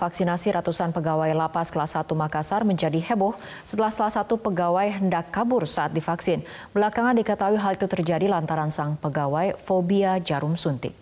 Vaksinasi 0.00 0.56
ratusan 0.56 0.96
pegawai 0.96 1.28
lapas 1.36 1.68
kelas 1.68 1.92
1 1.92 2.08
Makassar 2.16 2.64
menjadi 2.64 2.96
heboh 3.04 3.36
setelah 3.60 3.92
salah 3.92 4.08
satu 4.08 4.40
pegawai 4.40 4.88
hendak 4.88 5.28
kabur 5.28 5.68
saat 5.68 5.92
divaksin. 5.92 6.40
Belakangan 6.72 7.12
diketahui 7.20 7.60
hal 7.60 7.76
itu 7.76 7.84
terjadi 7.84 8.24
lantaran 8.32 8.72
sang 8.72 8.96
pegawai 8.96 9.60
fobia 9.60 10.16
jarum 10.16 10.56
suntik. 10.56 10.96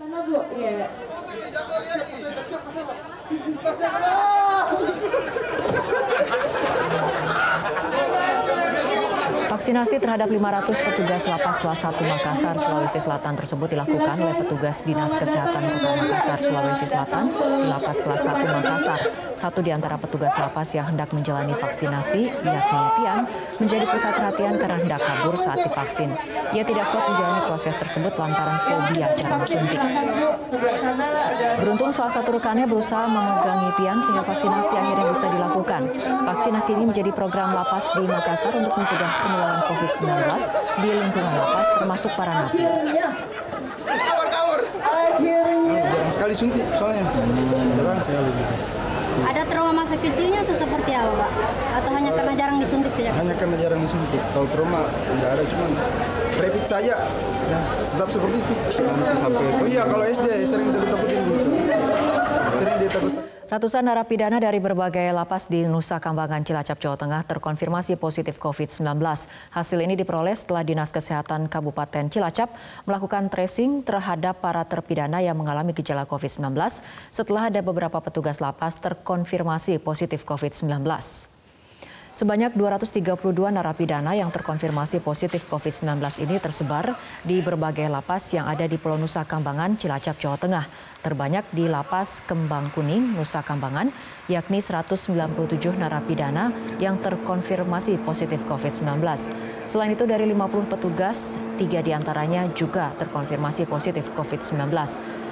Mana 0.00 0.24
bu? 0.24 0.40
Iya. 0.56 0.88
Vaksinasi 9.70 10.02
terhadap 10.02 10.26
500 10.26 10.66
petugas 10.66 11.22
lapas 11.30 11.62
kelas 11.62 11.78
1 11.94 12.02
Makassar, 12.02 12.58
Sulawesi 12.58 12.98
Selatan 12.98 13.38
tersebut 13.38 13.70
dilakukan 13.70 14.18
oleh 14.18 14.34
petugas 14.42 14.82
Dinas 14.82 15.14
Kesehatan 15.14 15.62
Kota 15.62 15.94
Makassar, 15.94 16.42
Sulawesi 16.42 16.90
Selatan 16.90 17.30
di 17.30 17.70
lapas 17.70 18.02
kelas 18.02 18.22
1 18.26 18.50
Makassar. 18.50 18.98
Satu 19.34 19.62
di 19.62 19.70
antara 19.70 19.96
petugas 19.96 20.34
lapas 20.36 20.68
yang 20.74 20.90
hendak 20.90 21.10
menjalani 21.14 21.54
vaksinasi, 21.54 22.30
yakni 22.44 22.82
Pian, 23.00 23.24
menjadi 23.62 23.84
pusat 23.88 24.12
perhatian 24.16 24.54
karena 24.58 24.76
hendak 24.80 25.00
kabur 25.00 25.34
saat 25.38 25.62
divaksin. 25.64 26.12
Ia 26.50 26.62
tidak 26.66 26.86
kuat 26.90 27.04
menjalani 27.14 27.40
proses 27.46 27.74
tersebut 27.78 28.12
lantaran 28.18 28.58
fobia 28.66 29.08
jarum 29.14 29.42
suntik. 29.46 29.80
Beruntung 31.60 31.90
salah 31.94 32.12
satu 32.12 32.36
rekannya 32.36 32.66
berusaha 32.66 33.06
memegangi 33.06 33.70
Pian 33.78 33.98
sehingga 34.02 34.24
vaksinasi 34.26 34.74
akhirnya 34.76 35.06
bisa 35.12 35.26
dilakukan. 35.30 35.82
Vaksinasi 36.26 36.70
ini 36.74 36.84
menjadi 36.90 37.10
program 37.14 37.54
lapas 37.54 37.92
di 37.94 38.04
Makassar 38.08 38.52
untuk 38.56 38.74
mencegah 38.74 39.12
penularan 39.24 39.60
COVID-19 39.68 40.08
di 40.80 40.88
lingkungan 40.90 41.32
lapas 41.36 41.66
termasuk 41.78 42.10
para 42.18 42.32
napi. 42.34 42.58
Jarang 45.90 46.12
sekali 46.12 46.34
suntik 46.34 46.66
soalnya. 46.74 47.04
Jarang 47.76 48.00
sekali. 48.02 48.79
Ada 49.20 49.42
trauma 49.48 49.72
masa 49.84 49.94
kecilnya 50.00 50.40
atau 50.44 50.54
seperti 50.56 50.90
apa, 50.96 51.12
Pak? 51.12 51.30
Atau 51.82 51.90
hanya 51.96 52.10
karena 52.16 52.32
jarang 52.36 52.58
disuntik 52.60 52.92
saja? 52.96 53.10
Hanya 53.16 53.34
karena 53.36 53.56
jarang 53.60 53.80
disuntik. 53.84 54.22
Kalau 54.32 54.46
trauma 54.50 54.88
enggak 55.12 55.30
ada, 55.36 55.44
cuman 55.48 55.70
rapid 56.40 56.64
saja. 56.66 56.94
Ya, 57.50 57.58
tetap 57.70 58.08
seperti 58.08 58.36
itu. 58.40 58.54
Oh 59.58 59.66
iya, 59.66 59.82
kalau 59.86 60.04
SD 60.06 60.46
sering 60.46 60.70
ditakut-takutin 60.70 61.20
begitu. 61.26 61.50
Sering 62.54 62.76
ditakut 62.78 63.29
Ratusan 63.50 63.82
narapidana 63.82 64.38
dari 64.38 64.62
berbagai 64.62 65.10
lapas 65.10 65.50
di 65.50 65.66
Nusa 65.66 65.98
Kambangan, 65.98 66.46
Cilacap, 66.46 66.78
Jawa 66.78 66.94
Tengah 66.94 67.26
terkonfirmasi 67.26 67.98
positif 67.98 68.38
COVID-19. 68.38 68.86
Hasil 69.50 69.78
ini 69.82 69.98
diperoleh 69.98 70.38
setelah 70.38 70.62
Dinas 70.62 70.94
Kesehatan 70.94 71.50
Kabupaten 71.50 72.06
Cilacap 72.14 72.54
melakukan 72.86 73.26
tracing 73.26 73.82
terhadap 73.82 74.38
para 74.38 74.62
terpidana 74.62 75.18
yang 75.18 75.34
mengalami 75.34 75.74
gejala 75.74 76.06
COVID-19 76.06 76.54
setelah 77.10 77.50
ada 77.50 77.58
beberapa 77.58 77.98
petugas 77.98 78.38
lapas 78.38 78.78
terkonfirmasi 78.78 79.82
positif 79.82 80.22
COVID-19. 80.22 80.86
Sebanyak 82.20 82.52
232 82.52 83.16
narapidana 83.48 84.12
yang 84.12 84.28
terkonfirmasi 84.28 85.00
positif 85.00 85.48
COVID-19 85.48 86.04
ini 86.28 86.36
tersebar 86.36 86.92
di 87.24 87.40
berbagai 87.40 87.88
lapas 87.88 88.36
yang 88.36 88.44
ada 88.44 88.68
di 88.68 88.76
Pulau 88.76 89.00
Nusa 89.00 89.24
Kambangan, 89.24 89.80
Cilacap, 89.80 90.20
Jawa 90.20 90.36
Tengah. 90.36 90.68
Terbanyak 91.00 91.48
di 91.48 91.64
Lapas 91.64 92.20
Kembang 92.20 92.68
Kuning, 92.76 93.16
Nusa 93.16 93.40
Kambangan, 93.40 93.88
yakni 94.28 94.60
197 94.60 95.16
narapidana 95.80 96.52
yang 96.76 97.00
terkonfirmasi 97.00 97.96
positif 98.04 98.44
COVID-19. 98.44 99.00
Selain 99.64 99.96
itu 99.96 100.04
dari 100.04 100.28
50 100.28 100.76
petugas, 100.76 101.40
tiga 101.56 101.80
di 101.80 101.96
antaranya 101.96 102.44
juga 102.52 102.92
terkonfirmasi 103.00 103.64
positif 103.64 104.12
COVID-19. 104.12 104.68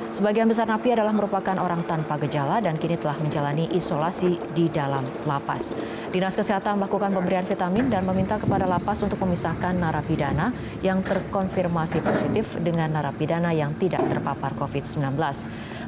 Sebagian 0.08 0.48
besar 0.48 0.64
napi 0.64 0.88
adalah 0.88 1.12
merupakan 1.12 1.52
orang 1.60 1.84
tanpa 1.84 2.16
gejala 2.16 2.64
dan 2.64 2.80
kini 2.80 2.96
telah 2.96 3.20
menjalani 3.20 3.68
isolasi 3.76 4.40
di 4.56 4.72
dalam 4.72 5.04
lapas. 5.28 5.76
Dinas 6.08 6.32
Kesehatan 6.32 6.80
melakukan 6.80 7.12
pemberian 7.12 7.44
vitamin 7.44 7.92
dan 7.92 8.08
meminta 8.08 8.40
kepada 8.40 8.64
lapas 8.64 9.04
untuk 9.04 9.20
memisahkan 9.20 9.76
narapidana 9.76 10.56
yang 10.80 11.04
terkonfirmasi 11.04 12.00
positif 12.00 12.56
dengan 12.56 12.88
narapidana 12.88 13.52
yang 13.52 13.76
tidak 13.76 14.00
terpapar 14.08 14.56
COVID-19. 14.56 15.12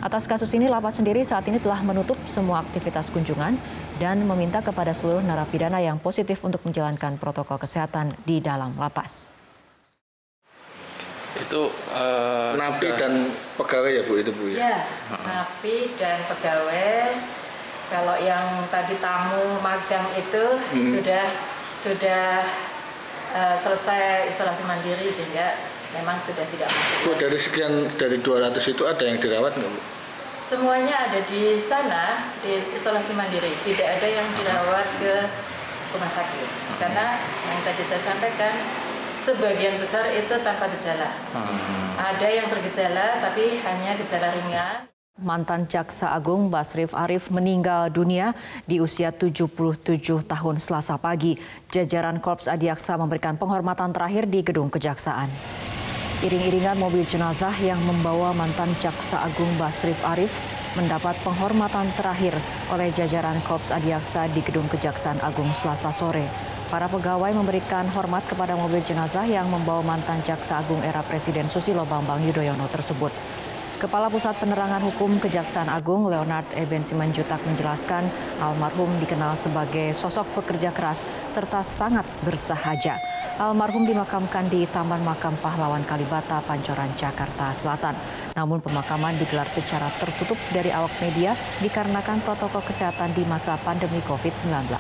Atas 0.04 0.28
kasus 0.28 0.52
ini, 0.52 0.68
lapas 0.68 1.00
sendiri 1.00 1.24
saat 1.24 1.48
ini 1.48 1.56
telah 1.56 1.80
menutup 1.80 2.20
semua 2.28 2.60
aktivitas 2.60 3.08
kunjungan 3.08 3.56
dan 3.96 4.20
meminta 4.28 4.60
kepada 4.60 4.92
seluruh 4.92 5.24
narapidana 5.24 5.80
yang 5.80 5.96
positif 5.96 6.44
untuk 6.44 6.60
menjalankan 6.68 7.16
protokol 7.16 7.56
kesehatan 7.56 8.12
di 8.28 8.44
dalam 8.44 8.76
lapas 8.76 9.29
itu 11.38 11.62
uh, 11.94 12.58
napi 12.58 12.90
sudah... 12.90 12.98
dan 12.98 13.12
pegawai 13.54 13.90
ya 13.94 14.02
bu 14.02 14.14
itu 14.18 14.30
bu 14.34 14.44
ya, 14.50 14.58
ya 14.58 14.76
napi 15.22 15.94
dan 15.94 16.18
pegawai. 16.26 17.14
Kalau 17.90 18.16
yang 18.22 18.70
tadi 18.70 18.94
tamu 19.02 19.58
magang 19.62 20.06
itu 20.14 20.44
hmm. 20.74 20.90
sudah 20.98 21.24
sudah 21.78 22.26
uh, 23.34 23.56
selesai 23.62 24.30
isolasi 24.30 24.62
mandiri 24.62 25.10
sehingga 25.10 25.58
memang 25.94 26.18
sudah 26.22 26.46
tidak 26.54 26.70
masuk 26.70 26.98
bu 27.02 27.10
dari 27.18 27.38
sekian 27.38 27.72
dari 27.98 28.18
200 28.22 28.54
itu 28.62 28.82
ada 28.86 29.02
yang 29.02 29.18
dirawat 29.18 29.54
nggak 29.58 29.70
bu? 29.70 29.80
Semuanya 30.50 31.06
ada 31.06 31.22
di 31.30 31.62
sana 31.62 32.26
di 32.42 32.58
isolasi 32.74 33.14
mandiri. 33.14 33.54
Tidak 33.62 33.86
ada 33.86 34.08
yang 34.10 34.26
dirawat 34.34 34.86
ke 34.98 35.14
rumah 35.94 36.10
sakit. 36.10 36.48
Karena 36.78 37.18
yang 37.22 37.58
tadi 37.62 37.82
saya 37.86 38.02
sampaikan 38.02 38.54
sebagian 39.20 39.76
besar 39.76 40.08
itu 40.16 40.34
tanpa 40.40 40.66
gejala. 40.72 41.12
Hmm. 41.36 42.00
Ada 42.00 42.28
yang 42.32 42.48
bergejala 42.48 43.20
tapi 43.20 43.60
hanya 43.60 43.92
gejala 44.00 44.28
ringan. 44.32 44.90
Mantan 45.20 45.68
Jaksa 45.68 46.16
Agung 46.16 46.48
Basrif 46.48 46.96
Arif 46.96 47.28
meninggal 47.28 47.92
dunia 47.92 48.32
di 48.64 48.80
usia 48.80 49.12
77 49.12 50.24
tahun 50.24 50.56
Selasa 50.56 50.96
pagi. 50.96 51.36
Jajaran 51.68 52.24
Korps 52.24 52.48
Adiaksa 52.48 52.96
memberikan 52.96 53.36
penghormatan 53.36 53.92
terakhir 53.92 54.24
di 54.24 54.40
gedung 54.40 54.72
kejaksaan. 54.72 55.28
Iring-iringan 56.24 56.80
mobil 56.80 57.04
jenazah 57.04 57.52
yang 57.60 57.80
membawa 57.84 58.32
mantan 58.32 58.72
Jaksa 58.80 59.20
Agung 59.20 59.52
Basrif 59.60 60.00
Arif 60.08 60.40
mendapat 60.78 61.18
penghormatan 61.26 61.90
terakhir 61.98 62.36
oleh 62.70 62.94
jajaran 62.94 63.38
Korps 63.42 63.74
Adiaksa 63.74 64.30
di 64.30 64.44
gedung 64.44 64.70
Kejaksaan 64.70 65.18
Agung 65.24 65.50
Selasa 65.50 65.90
sore. 65.90 66.28
Para 66.70 66.86
pegawai 66.86 67.34
memberikan 67.34 67.90
hormat 67.90 68.22
kepada 68.30 68.54
mobil 68.54 68.78
jenazah 68.86 69.26
yang 69.26 69.50
membawa 69.50 69.82
mantan 69.82 70.22
Jaksa 70.22 70.62
Agung 70.62 70.78
era 70.86 71.02
Presiden 71.02 71.50
Susilo 71.50 71.82
Bambang 71.82 72.22
Yudhoyono 72.22 72.70
tersebut. 72.70 73.10
Kepala 73.80 74.12
Pusat 74.12 74.44
Penerangan 74.44 74.84
Hukum 74.84 75.16
Kejaksaan 75.16 75.72
Agung 75.72 76.04
Leonard 76.04 76.44
Eben 76.52 76.84
Simanjutak 76.84 77.40
menjelaskan 77.48 78.04
almarhum 78.36 78.92
dikenal 79.00 79.40
sebagai 79.40 79.96
sosok 79.96 80.28
pekerja 80.36 80.68
keras 80.68 81.08
serta 81.32 81.64
sangat 81.64 82.04
bersahaja. 82.20 83.00
Almarhum 83.40 83.88
dimakamkan 83.88 84.52
di 84.52 84.68
Taman 84.68 85.00
Makam 85.00 85.32
Pahlawan 85.40 85.80
Kalibata, 85.88 86.44
Pancoran, 86.44 86.92
Jakarta 86.92 87.56
Selatan. 87.56 87.96
Namun 88.36 88.60
pemakaman 88.60 89.16
digelar 89.16 89.48
secara 89.48 89.88
tertutup 89.96 90.36
dari 90.52 90.68
awak 90.68 90.92
media 91.00 91.32
dikarenakan 91.64 92.20
protokol 92.20 92.60
kesehatan 92.60 93.16
di 93.16 93.24
masa 93.24 93.56
pandemi 93.64 94.04
COVID-19 94.04 94.76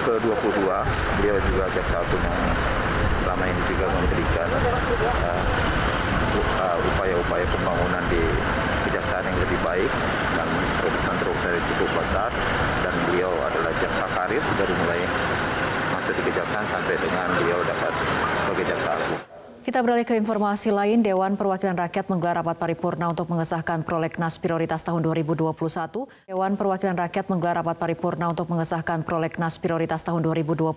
ke-22 0.00 0.64
beliau 1.20 1.38
juga 1.44 1.64
jaksa 1.76 2.00
agung 2.00 2.24
yang 2.24 2.40
selama 3.20 3.44
ini 3.46 3.62
juga 3.68 3.86
memberikan 3.92 4.48
upaya-upaya 6.38 7.44
uh, 7.46 7.50
pembangunan 7.50 8.04
di 8.06 8.22
kejaksaan 8.86 9.24
yang 9.26 9.38
lebih 9.42 9.58
baik 9.66 9.90
dan 10.38 10.48
terobosan-terobosan 10.78 11.52
yang 11.58 11.66
cukup 11.74 11.90
besar 11.98 12.30
dan 12.86 12.94
beliau 13.10 13.32
adalah 13.42 13.72
jaksa 13.82 14.06
karir 14.14 14.42
dari 14.58 14.74
mulai 14.78 15.00
masuk 15.90 16.14
di 16.14 16.22
kejaksaan 16.30 16.66
sampai 16.70 16.94
dengan 17.02 17.26
beliau 17.38 17.58
dapat 17.66 17.92
sebagai 18.46 18.64
jaksa 18.70 18.90
agung. 18.94 19.39
Kita 19.60 19.84
beralih 19.84 20.08
ke 20.08 20.16
informasi 20.16 20.72
lain, 20.72 21.04
Dewan 21.04 21.36
Perwakilan 21.36 21.76
Rakyat 21.76 22.08
menggelar 22.08 22.40
rapat 22.40 22.56
paripurna 22.56 23.12
untuk 23.12 23.28
mengesahkan 23.28 23.84
prolegnas 23.84 24.40
prioritas 24.40 24.80
tahun 24.80 25.04
2021. 25.04 25.52
Dewan 26.24 26.56
Perwakilan 26.56 26.96
Rakyat 26.96 27.28
menggelar 27.28 27.60
rapat 27.60 27.76
paripurna 27.76 28.32
untuk 28.32 28.48
mengesahkan 28.48 29.04
prolegnas 29.04 29.60
prioritas 29.60 30.00
tahun 30.00 30.24
2021. 30.24 30.72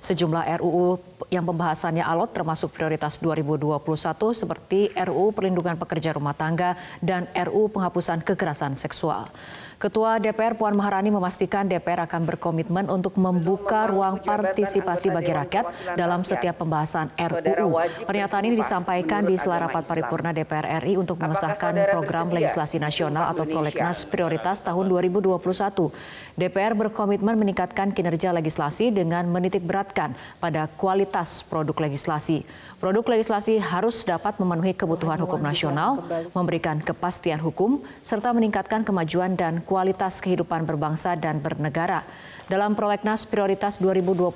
Sejumlah 0.00 0.40
RUU 0.56 0.96
yang 1.28 1.44
pembahasannya 1.44 2.00
alot 2.00 2.32
termasuk 2.32 2.72
prioritas 2.72 3.20
2021 3.20 3.76
seperti 4.32 4.88
RUU 4.96 5.36
Perlindungan 5.36 5.76
Pekerja 5.76 6.16
Rumah 6.16 6.32
Tangga 6.32 6.80
dan 7.04 7.28
RUU 7.36 7.68
Penghapusan 7.68 8.24
Kekerasan 8.24 8.72
Seksual. 8.72 9.28
Ketua 9.78 10.18
DPR 10.18 10.58
Puan 10.58 10.74
Maharani 10.74 11.12
memastikan 11.12 11.68
DPR 11.68 12.08
akan 12.08 12.26
berkomitmen 12.26 12.90
untuk 12.90 13.14
membuka 13.14 13.86
ruang 13.86 14.18
partisipasi 14.18 15.12
bagi 15.12 15.30
rakyat 15.30 15.94
dalam 15.94 16.24
setiap 16.26 16.64
pembahasan 16.64 17.12
RUU. 17.14 17.78
Pernyataan 18.04 18.44
ini 18.46 18.60
disampaikan 18.60 19.24
di 19.26 19.34
sela 19.40 19.64
rapat 19.64 19.88
paripurna 19.88 20.30
DPR 20.30 20.84
RI 20.84 21.00
untuk 21.00 21.18
mengesahkan 21.18 21.74
program 21.90 22.30
legislasi 22.30 22.76
nasional 22.76 23.32
atau 23.32 23.48
prolegnas 23.48 24.04
prioritas 24.04 24.60
tahun 24.60 24.86
2021. 24.92 25.38
DPR 26.36 26.76
berkomitmen 26.76 27.34
meningkatkan 27.34 27.90
kinerja 27.90 28.30
legislasi 28.36 28.92
dengan 28.92 29.24
menitik 29.26 29.64
beratkan 29.64 30.12
pada 30.38 30.68
kualitas 30.68 31.40
produk 31.40 31.88
legislasi. 31.88 32.44
Produk 32.76 33.16
legislasi 33.16 33.58
harus 33.58 34.04
dapat 34.04 34.36
memenuhi 34.36 34.76
kebutuhan 34.76 35.18
hukum 35.24 35.40
nasional, 35.40 36.04
memberikan 36.36 36.78
kepastian 36.84 37.40
hukum, 37.40 37.80
serta 38.04 38.30
meningkatkan 38.36 38.84
kemajuan 38.84 39.32
dan 39.32 39.64
kualitas 39.64 40.20
kehidupan 40.20 40.68
berbangsa 40.68 41.16
dan 41.16 41.40
bernegara. 41.40 42.04
Dalam 42.48 42.72
prolegnas 42.72 43.28
prioritas 43.28 43.76
2021 43.76 44.32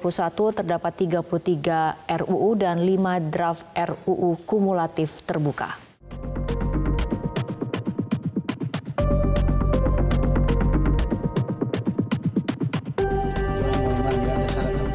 terdapat 0.53 0.93
33 1.01 2.13
RUU 2.21 2.51
dan 2.61 2.85
5 2.85 3.33
draft 3.33 3.52
RUU 3.77 4.41
kumulatif 4.49 5.21
terbuka. 5.29 5.93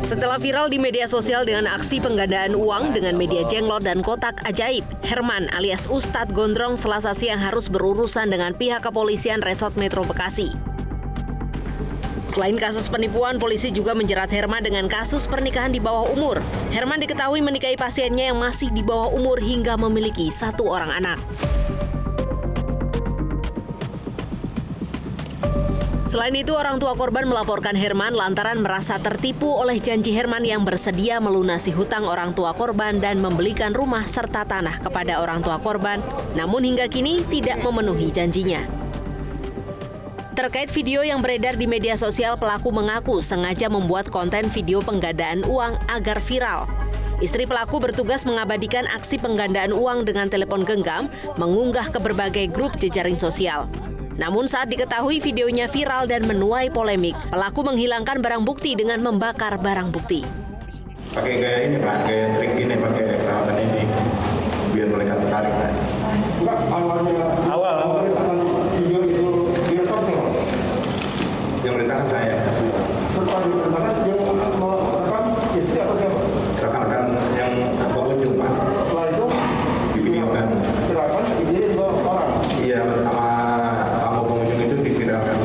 Setelah 0.07 0.39
viral 0.39 0.71
di 0.71 0.79
media 0.79 1.03
sosial 1.03 1.43
dengan 1.43 1.67
aksi 1.67 1.99
penggandaan 1.99 2.55
uang 2.55 2.95
dengan 2.95 3.19
media 3.19 3.43
jenglot 3.51 3.83
dan 3.83 3.99
kotak 3.99 4.39
ajaib, 4.47 4.87
Herman 5.03 5.51
alias 5.51 5.91
Ustadz 5.91 6.31
Gondrong 6.31 6.79
selasa 6.79 7.11
siang 7.11 7.43
harus 7.43 7.67
berurusan 7.67 8.31
dengan 8.31 8.55
pihak 8.55 8.87
kepolisian 8.87 9.43
Resort 9.43 9.75
Metro 9.75 10.07
Bekasi. 10.07 10.66
Selain 12.37 12.53
kasus 12.53 12.85
penipuan, 12.85 13.41
polisi 13.41 13.73
juga 13.73 13.97
menjerat 13.97 14.29
Herman 14.29 14.61
dengan 14.61 14.85
kasus 14.85 15.25
pernikahan 15.25 15.73
di 15.73 15.81
bawah 15.81 16.05
umur. 16.13 16.37
Herman 16.69 17.01
diketahui 17.01 17.41
menikahi 17.41 17.73
pasiennya 17.73 18.29
yang 18.29 18.37
masih 18.37 18.69
di 18.69 18.85
bawah 18.85 19.09
umur 19.09 19.41
hingga 19.41 19.73
memiliki 19.73 20.29
satu 20.29 20.69
orang 20.69 21.01
anak. 21.01 21.17
Selain 26.05 26.37
itu, 26.37 26.53
orang 26.53 26.77
tua 26.77 26.93
korban 26.93 27.25
melaporkan 27.25 27.73
Herman 27.73 28.13
lantaran 28.13 28.61
merasa 28.61 29.01
tertipu 29.01 29.57
oleh 29.57 29.81
janji 29.81 30.13
Herman 30.13 30.45
yang 30.45 30.61
bersedia 30.61 31.17
melunasi 31.17 31.73
hutang 31.73 32.05
orang 32.05 32.37
tua 32.37 32.53
korban 32.53 33.01
dan 33.01 33.17
membelikan 33.17 33.73
rumah 33.73 34.05
serta 34.05 34.45
tanah 34.45 34.77
kepada 34.85 35.25
orang 35.25 35.41
tua 35.41 35.57
korban, 35.57 36.05
namun 36.37 36.69
hingga 36.69 36.85
kini 36.85 37.25
tidak 37.33 37.57
memenuhi 37.65 38.13
janjinya. 38.13 38.86
Terkait 40.37 40.69
video 40.69 41.01
yang 41.01 41.17
beredar 41.17 41.57
di 41.57 41.65
media 41.65 41.97
sosial, 41.97 42.37
pelaku 42.37 42.69
mengaku 42.69 43.25
sengaja 43.25 43.73
membuat 43.73 44.13
konten 44.13 44.53
video 44.53 44.85
penggandaan 44.85 45.41
uang 45.49 45.81
agar 45.89 46.21
viral. 46.21 46.69
Istri 47.17 47.49
pelaku 47.49 47.81
bertugas 47.81 48.21
mengabadikan 48.21 48.85
aksi 48.85 49.17
penggandaan 49.17 49.73
uang 49.73 50.05
dengan 50.05 50.29
telepon 50.29 50.61
genggam, 50.61 51.09
mengunggah 51.41 51.89
ke 51.89 51.97
berbagai 51.97 52.53
grup 52.53 52.77
jejaring 52.77 53.17
sosial. 53.17 53.65
Namun 54.21 54.45
saat 54.45 54.69
diketahui 54.69 55.25
videonya 55.25 55.65
viral 55.65 56.05
dan 56.05 56.29
menuai 56.29 56.69
polemik, 56.69 57.17
pelaku 57.33 57.65
menghilangkan 57.65 58.21
barang 58.21 58.45
bukti 58.45 58.77
dengan 58.77 59.01
membakar 59.01 59.57
barang 59.57 59.89
bukti. 59.89 60.21
Pakai 61.17 61.33
gaya 61.41 61.59
ini 61.65 61.81
Pak, 61.81 61.97
gaya 62.05 62.25
trik 62.37 62.53
ini, 62.61 62.77
pakai 62.77 63.03
peralatan 63.25 63.57
ini, 63.57 63.81
biar 64.69 64.85
mereka 64.85 65.13
tertarik 65.17 65.53
Pak. 65.57 65.71
awalnya, 66.69 67.25
awal, 67.49 67.75
awal. 67.89 68.05
Video 68.77 69.01
itu 69.01 69.47
yang 71.67 71.75
merintahkan 71.75 72.07
saya. 72.07 72.35
Setelah 73.11 73.39
diperintahkan 73.43 73.95
yang 74.07 74.19
merekam 74.55 75.25
istri 75.59 75.77
atau 75.83 75.95
siapa? 75.99 76.19
Rekan-rekan 76.63 77.05
yang 77.35 77.51
pengunjung 77.91 78.33
Pak. 78.39 78.51
Setelah 78.87 79.05
itu 79.11 79.25
divideokan. 79.97 80.47
Silakan 80.87 81.25
ide 81.43 81.61
ke 81.75 81.85
orang. 82.07 82.31
Iya, 82.63 82.79
sama 83.03 83.27
tamu 83.99 84.21
pengunjung 84.31 84.59
itu 84.63 84.75
diviralkan. 84.79 85.37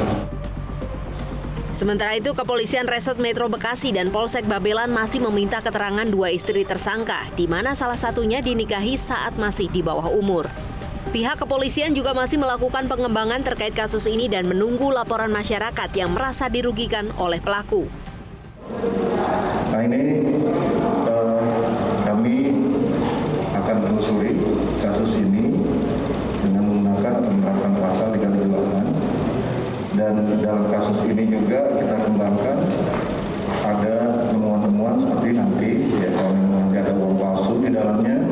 Sementara 1.82 2.14
itu, 2.14 2.30
Kepolisian 2.30 2.86
Resort 2.86 3.18
Metro 3.18 3.50
Bekasi 3.50 3.90
dan 3.90 4.14
Polsek 4.14 4.46
Babelan 4.46 4.86
masih 4.94 5.18
meminta 5.18 5.58
keterangan 5.58 6.06
dua 6.06 6.30
istri 6.30 6.62
tersangka, 6.62 7.26
di 7.34 7.50
mana 7.50 7.74
salah 7.74 7.98
satunya 7.98 8.38
dinikahi 8.38 8.94
saat 8.94 9.34
masih 9.34 9.66
di 9.66 9.82
bawah 9.82 10.06
umur. 10.14 10.46
Pihak 11.10 11.42
kepolisian 11.42 11.90
juga 11.90 12.14
masih 12.14 12.38
melakukan 12.38 12.86
pengembangan 12.86 13.42
terkait 13.42 13.74
kasus 13.74 14.06
ini 14.06 14.30
dan 14.30 14.46
menunggu 14.46 14.94
laporan 14.94 15.34
masyarakat 15.34 15.90
yang 15.98 16.14
merasa 16.14 16.46
dirugikan 16.46 17.10
oleh 17.18 17.42
pelaku. 17.42 17.90
Nah 19.74 19.82
ini 19.82 20.22
uh, 21.10 21.66
kami 22.06 22.62
akan 23.58 23.74
menelusuri 23.82 24.38
kasus 24.78 25.18
ini 25.18 25.50
dengan 26.46 26.62
menggunakan 26.62 27.26
penerapan 27.26 27.72
pasal 27.74 28.14
328 28.14 29.02
dan 30.02 30.26
dalam 30.42 30.66
kasus 30.66 30.98
ini 31.06 31.30
juga 31.30 31.78
kita 31.78 31.96
kembangkan 32.10 32.58
ada 33.62 33.94
temuan-temuan 34.34 34.98
seperti 34.98 35.28
nanti 35.38 35.70
ya 36.02 36.10
kalau 36.18 36.34
nanti 36.34 36.74
ada 36.82 36.92
uang 36.98 37.14
palsu 37.22 37.62
di 37.62 37.70
dalamnya 37.70 38.31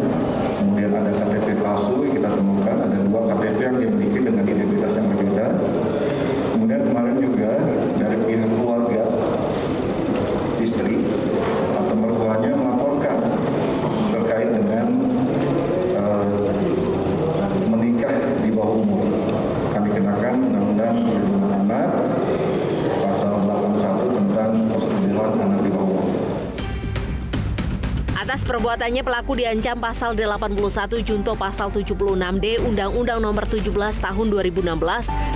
Atas 28.30 28.46
perbuatannya 28.46 29.02
pelaku 29.02 29.42
diancam 29.42 29.82
pasal 29.82 30.14
81 30.14 31.02
junto 31.02 31.34
pasal 31.34 31.74
76D 31.74 32.62
Undang-Undang 32.62 33.18
Nomor 33.26 33.42
17 33.42 33.74
Tahun 33.74 34.26
2016 34.30 34.70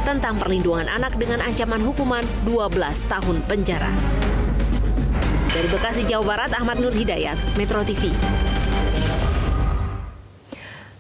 tentang 0.07 0.39
perlindungan 0.39 0.87
anak 0.87 1.19
dengan 1.19 1.43
ancaman 1.43 1.83
hukuman 1.83 2.23
12 2.47 2.71
tahun 3.11 3.43
penjara. 3.51 3.91
Dari 5.51 5.67
Bekasi, 5.75 6.07
Jawa 6.07 6.23
Barat, 6.39 6.55
Ahmad 6.55 6.79
Nur 6.79 6.95
Hidayat, 6.95 7.35
Metro 7.59 7.83
TV. 7.83 8.15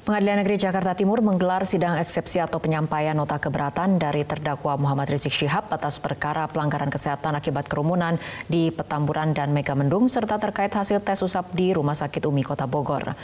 Pengadilan 0.05 0.45
Negeri 0.45 0.61
Jakarta 0.61 0.93
Timur 0.93 1.25
menggelar 1.25 1.65
sidang 1.65 1.97
eksepsi 1.97 2.37
atau 2.37 2.61
penyampaian 2.61 3.17
nota 3.17 3.41
keberatan 3.41 3.97
dari 3.97 4.21
terdakwa 4.29 4.77
Muhammad 4.77 5.09
Rizik 5.09 5.33
Syihab 5.33 5.73
atas 5.73 5.97
perkara 5.97 6.45
pelanggaran 6.45 6.93
kesehatan 6.93 7.33
akibat 7.33 7.65
kerumunan 7.73 8.21
di 8.45 8.69
Petamburan 8.69 9.33
dan 9.33 9.57
Megamendung 9.57 10.13
serta 10.13 10.37
terkait 10.37 10.69
hasil 10.69 11.01
tes 11.01 11.25
usap 11.25 11.57
di 11.57 11.73
Rumah 11.73 11.97
Sakit 11.97 12.21
Umi 12.29 12.45
Kota 12.45 12.69
Bogor. 12.69 13.17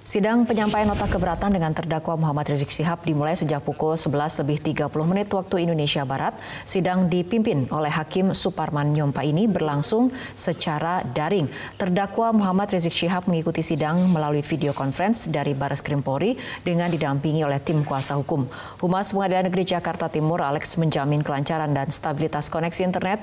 Sidang 0.00 0.48
penyampaian 0.48 0.88
nota 0.88 1.04
keberatan 1.04 1.52
dengan 1.52 1.76
terdakwa 1.76 2.16
Muhammad 2.16 2.48
Rizik 2.48 2.72
Syihab 2.72 3.04
dimulai 3.04 3.36
sejak 3.36 3.60
pukul 3.60 4.00
11 4.00 4.40
lebih 4.40 4.88
30 4.88 4.88
menit 5.04 5.28
waktu 5.28 5.68
Indonesia 5.68 6.08
Barat. 6.08 6.40
Sidang 6.64 7.12
dipimpin 7.12 7.68
oleh 7.68 7.92
Hakim 7.92 8.32
Suparman 8.32 8.96
Nyompa 8.96 9.20
ini 9.20 9.44
berlangsung 9.44 10.08
secara 10.32 11.04
daring. 11.04 11.52
Terdakwa 11.76 12.32
Muhammad 12.32 12.72
Rizik 12.72 12.96
Syihab 12.96 13.28
mengikuti 13.28 13.60
sidang 13.60 14.08
melalui 14.08 14.40
video 14.40 14.72
conference 14.72 15.28
dari 15.28 15.52
Baris 15.52 15.84
Krim 15.84 16.00
Polri 16.00 16.32
dengan 16.64 16.88
didampingi 16.88 17.44
oleh 17.44 17.60
tim 17.60 17.84
kuasa 17.84 18.16
hukum. 18.16 18.48
Humas 18.80 19.12
Pengadilan 19.12 19.52
Negeri 19.52 19.68
Jakarta 19.68 20.08
Timur 20.08 20.40
Alex 20.40 20.80
menjamin 20.80 21.20
kelancaran 21.20 21.76
dan 21.76 21.92
stabilitas 21.92 22.48
koneksi 22.48 22.88
internet 22.88 23.20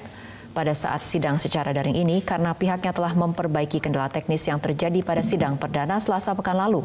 pada 0.58 0.74
saat 0.74 1.06
sidang 1.06 1.38
secara 1.38 1.70
daring 1.70 1.94
ini 1.94 2.26
karena 2.26 2.58
pihaknya 2.58 2.90
telah 2.90 3.14
memperbaiki 3.14 3.78
kendala 3.78 4.10
teknis 4.10 4.42
yang 4.50 4.58
terjadi 4.58 5.06
pada 5.06 5.22
sidang 5.22 5.54
perdana 5.54 6.02
selasa 6.02 6.34
pekan 6.34 6.58
lalu. 6.58 6.82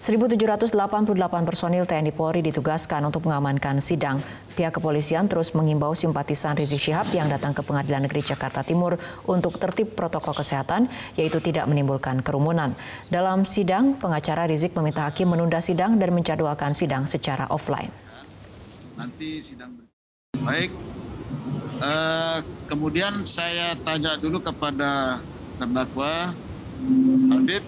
1.788 0.00 0.72
personil 1.44 1.84
TNI 1.84 2.08
Polri 2.16 2.40
ditugaskan 2.40 3.04
untuk 3.04 3.28
mengamankan 3.28 3.84
sidang. 3.84 4.24
Pihak 4.56 4.80
kepolisian 4.80 5.28
terus 5.28 5.52
mengimbau 5.52 5.92
simpatisan 5.92 6.56
Rizik 6.56 6.88
Syihab 6.88 7.12
yang 7.12 7.28
datang 7.28 7.52
ke 7.52 7.60
Pengadilan 7.60 8.08
Negeri 8.08 8.24
Jakarta 8.24 8.64
Timur 8.64 8.96
untuk 9.28 9.60
tertib 9.60 9.92
protokol 9.92 10.32
kesehatan, 10.32 10.88
yaitu 11.20 11.44
tidak 11.44 11.68
menimbulkan 11.68 12.24
kerumunan. 12.24 12.72
Dalam 13.12 13.44
sidang, 13.44 13.92
pengacara 14.00 14.48
Rizik 14.48 14.72
meminta 14.72 15.04
hakim 15.04 15.36
menunda 15.36 15.60
sidang 15.60 16.00
dan 16.00 16.16
menjadwalkan 16.16 16.72
sidang 16.72 17.04
secara 17.04 17.44
offline. 17.52 17.92
Nanti 18.96 19.44
sidang 19.44 19.84
baik 20.40 20.72
Uh, 21.80 22.44
kemudian 22.68 23.24
saya 23.24 23.72
tanya 23.80 24.20
dulu 24.20 24.36
kepada 24.36 25.16
terdakwa 25.56 26.36
Habib, 27.32 27.64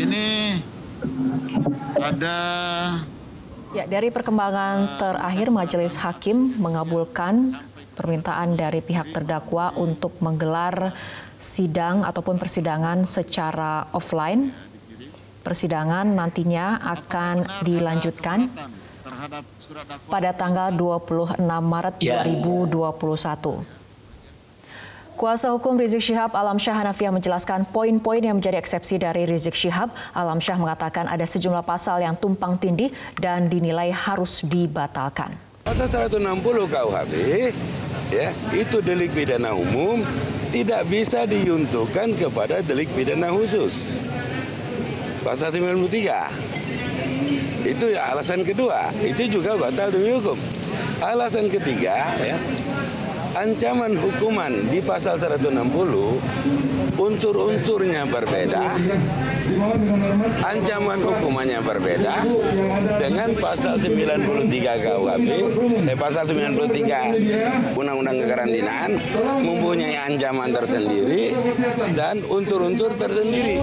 ini 0.00 0.56
ada 2.00 2.36
Ya, 3.72 3.88
dari 3.88 4.12
perkembangan 4.12 5.00
terakhir 5.00 5.48
Majelis 5.48 5.96
Hakim 5.96 6.60
mengabulkan 6.60 7.56
permintaan 7.96 8.52
dari 8.52 8.84
pihak 8.84 9.16
terdakwa 9.16 9.72
untuk 9.80 10.12
menggelar 10.20 10.92
sidang 11.40 12.04
ataupun 12.04 12.36
persidangan 12.36 13.08
secara 13.08 13.88
offline. 13.96 14.52
Persidangan 15.40 16.04
nantinya 16.04 16.84
akan 16.84 17.64
dilanjutkan 17.64 18.52
pada 20.08 20.30
tanggal 20.36 20.68
26 20.74 21.40
Maret 21.40 21.96
2021. 22.00 23.82
Kuasa 25.12 25.52
hukum 25.54 25.76
Rizik 25.76 26.02
Syihab 26.02 26.32
Alam 26.34 26.58
Syah 26.58 26.74
Hanafiah 26.82 27.12
menjelaskan 27.12 27.68
poin-poin 27.68 28.18
yang 28.18 28.40
menjadi 28.40 28.58
eksepsi 28.58 28.98
dari 28.98 29.28
Rizik 29.28 29.54
Syihab. 29.54 29.92
Alam 30.16 30.40
Syah 30.40 30.58
mengatakan 30.58 31.06
ada 31.06 31.22
sejumlah 31.22 31.62
pasal 31.62 32.02
yang 32.02 32.16
tumpang 32.16 32.58
tindih 32.58 32.90
dan 33.20 33.46
dinilai 33.46 33.92
harus 33.92 34.42
dibatalkan. 34.42 35.30
Pasal 35.62 35.86
160 35.86 36.42
KUHP 36.42 37.14
ya, 38.10 38.34
itu 38.50 38.82
delik 38.82 39.14
pidana 39.14 39.54
umum 39.54 40.02
tidak 40.50 40.90
bisa 40.90 41.22
diuntukkan 41.22 42.18
kepada 42.18 42.58
delik 42.66 42.90
pidana 42.92 43.30
khusus. 43.30 43.94
Pasal 45.22 45.54
93. 45.54 47.11
Itu 47.62 47.94
ya 47.94 48.10
alasan 48.10 48.42
kedua, 48.42 48.90
itu 48.98 49.38
juga 49.38 49.54
batal 49.54 49.94
demi 49.94 50.10
hukum. 50.10 50.34
Alasan 51.02 51.46
ketiga 51.46 52.14
ya, 52.18 52.38
ancaman 53.38 53.96
hukuman 53.96 54.52
di 54.68 54.78
pasal 54.84 55.16
160 55.16 56.20
unsur-unsurnya 56.98 58.04
berbeda, 58.06 58.76
ancaman 60.44 60.98
hukumannya 61.00 61.58
berbeda 61.64 62.22
dengan 63.00 63.30
pasal 63.40 63.80
93 63.80 64.78
KUHP, 64.82 65.28
eh, 65.88 65.96
pasal 65.96 66.28
93 66.28 67.74
Undang-Undang 67.74 68.16
Kekarantinaan 68.22 68.90
mempunyai 69.40 69.96
ancaman 69.96 70.52
tersendiri 70.52 71.32
dan 71.96 72.20
unsur-unsur 72.28 72.92
tersendiri. 73.00 73.58